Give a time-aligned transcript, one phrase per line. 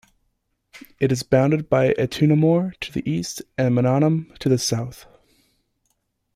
[0.99, 5.05] It is bounded by Ettumanoor to the east and Mannanam to the south.